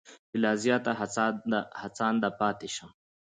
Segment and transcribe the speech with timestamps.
[0.29, 0.85] چې لا زیات
[1.81, 2.89] هڅانده پاتې شم.